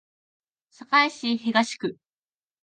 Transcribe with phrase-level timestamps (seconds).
[0.71, 1.99] 堺市東区